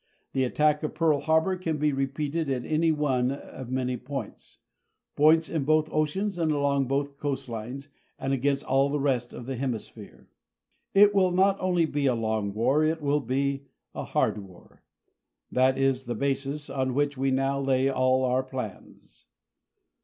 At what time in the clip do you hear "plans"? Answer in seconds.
18.41-19.27